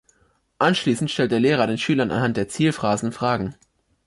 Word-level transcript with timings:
Anschließend 0.57 1.11
stellt 1.11 1.31
der 1.31 1.39
Lehrer 1.39 1.67
den 1.67 1.77
Schülern 1.77 2.09
anhand 2.09 2.35
der 2.35 2.47
Zielphrasen 2.49 3.11
Fragen. 3.11 3.53